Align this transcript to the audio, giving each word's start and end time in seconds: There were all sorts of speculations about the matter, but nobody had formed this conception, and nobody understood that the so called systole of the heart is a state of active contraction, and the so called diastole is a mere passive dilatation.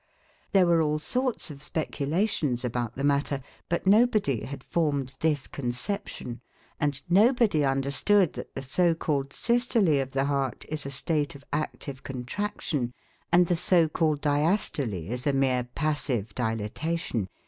There 0.51 0.65
were 0.65 0.81
all 0.81 0.97
sorts 0.97 1.51
of 1.51 1.61
speculations 1.61 2.65
about 2.65 2.95
the 2.95 3.03
matter, 3.03 3.39
but 3.69 3.85
nobody 3.85 4.45
had 4.45 4.63
formed 4.63 5.13
this 5.19 5.45
conception, 5.45 6.41
and 6.79 6.99
nobody 7.07 7.63
understood 7.63 8.33
that 8.33 8.55
the 8.55 8.63
so 8.63 8.95
called 8.95 9.31
systole 9.31 10.01
of 10.01 10.09
the 10.13 10.25
heart 10.25 10.65
is 10.69 10.87
a 10.87 10.89
state 10.89 11.35
of 11.35 11.43
active 11.53 12.01
contraction, 12.01 12.93
and 13.31 13.45
the 13.45 13.55
so 13.55 13.87
called 13.87 14.23
diastole 14.23 15.07
is 15.07 15.27
a 15.27 15.33
mere 15.33 15.65
passive 15.65 16.33
dilatation. 16.33 17.27